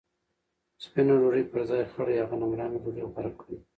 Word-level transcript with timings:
سپینه 0.83 1.13
ډوډۍ 1.19 1.43
پر 1.51 1.61
ځای 1.69 1.83
خړه 1.91 2.13
یا 2.19 2.25
غنمرنګه 2.29 2.79
ډوډۍ 2.83 3.03
غوره 3.11 3.31
کړئ. 3.39 3.57